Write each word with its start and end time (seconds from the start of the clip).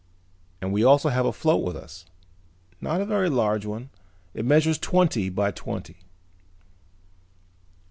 And 0.61 0.73
we 0.73 0.83
also 0.83 1.09
have 1.09 1.27
a 1.27 1.31
float 1.31 1.63
with 1.63 1.75
us. 1.75 2.07
Not 2.81 3.01
a 3.01 3.05
very 3.05 3.29
large 3.29 3.67
one. 3.67 3.91
It 4.33 4.45
measures 4.45 4.79
twenty 4.79 5.29
by 5.29 5.51
twenty." 5.51 5.97